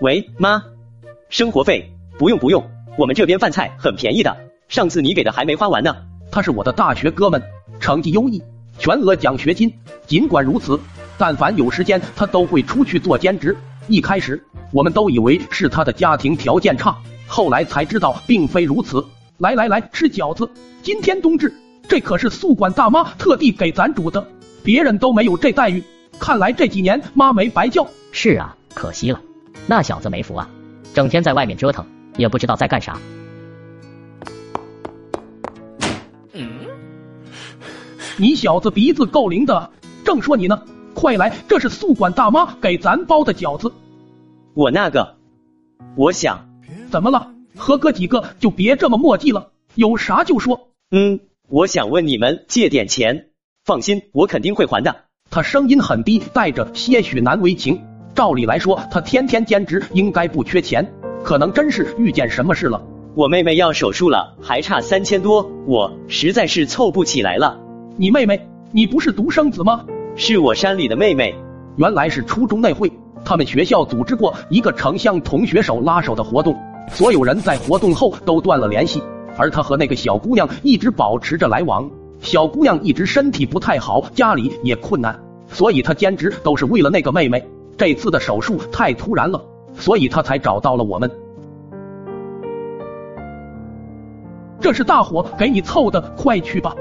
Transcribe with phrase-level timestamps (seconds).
[0.00, 0.64] 喂，妈，
[1.28, 1.88] 生活费
[2.18, 4.36] 不用不用，我们这边饭菜很便宜的，
[4.66, 5.94] 上次你给的还没花完呢。
[6.32, 7.40] 他是我的大学哥们，
[7.78, 8.42] 成绩优异，
[8.76, 9.72] 全额奖学金。
[10.04, 10.80] 尽管如此，
[11.16, 13.56] 但凡有时间，他都会出去做兼职。
[13.86, 16.96] 一开始，我们都以为是他的家庭条件差，
[17.28, 19.04] 后来才知道并非如此。
[19.38, 20.50] 来来来，吃饺子！
[20.82, 21.54] 今天冬至，
[21.88, 24.26] 这可是宿管大妈特地给咱煮的，
[24.64, 25.80] 别人都没有这待遇。
[26.18, 27.86] 看来这几年妈没白教。
[28.10, 29.20] 是啊，可惜了，
[29.66, 30.48] 那小子没福啊，
[30.92, 31.84] 整天在外面折腾，
[32.16, 32.98] 也不知道在干啥。
[36.32, 36.48] 嗯
[38.18, 39.70] 你小子鼻子够灵的，
[40.04, 40.62] 正说你呢，
[40.94, 43.72] 快来，这是宿管大妈给咱包的饺子。
[44.54, 45.16] 我那个，
[45.96, 46.46] 我想，
[46.90, 47.32] 怎么了？
[47.56, 50.68] 和哥几个就别这么墨迹了，有啥就说。
[50.90, 53.30] 嗯，我想问你们借点钱，
[53.64, 54.94] 放心，我肯定会还的。
[55.30, 57.82] 他声音很低，带着些许难为情。
[58.14, 60.88] 照理来说，他天天兼职，应该不缺钱，
[61.24, 62.80] 可能真是遇见什么事了。
[63.14, 67.58] 我妹妹要手术了，还差三千多，我实在是凑不起来了。
[67.96, 68.40] 你妹妹？
[68.70, 69.84] 你不是独生子吗？
[70.16, 71.34] 是我山里的妹妹。
[71.76, 72.90] 原来是初中那会，
[73.24, 76.56] 他们学校组织过一个城乡同学手拉手的活动，
[76.92, 79.02] 所有人在活动后都断了联系，
[79.36, 81.90] 而他和那个小姑娘一直保持着来往。
[82.20, 87.44] 小姑娘一直身体不太好，家里也困难，所以她兼职都是为了那个妹妹。
[87.76, 89.44] 这次的手术太突然了，
[89.74, 91.10] 所以他才找到了我们。
[94.60, 96.74] 这是大伙给你凑的，快去吧。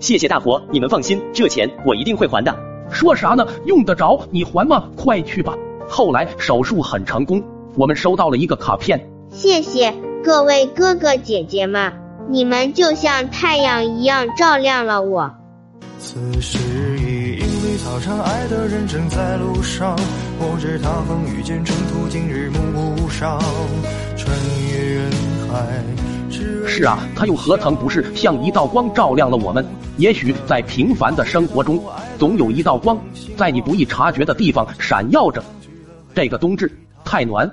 [0.00, 2.56] 谢谢大伙，你们放心，这钱我一定会还的。
[2.90, 3.46] 说啥呢？
[3.66, 4.88] 用得着你还吗？
[4.96, 5.54] 快去吧。
[5.88, 7.42] 后来手术很成功，
[7.76, 9.08] 我们收到了一个卡片。
[9.30, 11.92] 谢谢各位哥哥姐姐们，
[12.28, 15.30] 你们就像太阳一样照亮了我。
[15.98, 16.58] 此时
[17.88, 19.96] 早上，爱的人正在路上。
[20.38, 23.40] 我知他风雨兼程途，经日暮不赏。
[24.14, 24.30] 穿
[24.70, 25.10] 越人
[25.48, 25.82] 海。
[26.68, 29.64] 是啊，他又何曾不是像一道光照亮了我们？
[29.96, 31.82] 也许在平凡的生活中，
[32.18, 33.00] 总有一道光，
[33.38, 35.42] 在你不易察觉的地方闪耀着。
[36.14, 36.70] 这个冬至
[37.06, 37.50] 太暖。